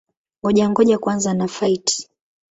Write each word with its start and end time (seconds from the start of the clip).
Ngoja-ngoja 0.41 0.97
kwanza 1.03 1.31
na-fight! 1.33 1.87